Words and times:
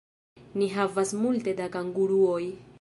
Ni 0.61 0.69
havas 0.77 1.13
multe 1.19 1.55
da 1.63 1.71
kanguruoj 1.79 2.43